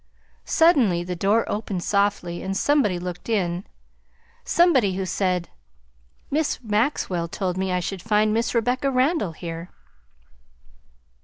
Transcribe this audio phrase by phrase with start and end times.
[0.49, 3.65] Suddenly the door opened softly and somebody looked in,
[4.43, 5.49] somebody who said:
[6.31, 9.69] "Miss Maxwell told me I should find Miss Rebecca Randall here."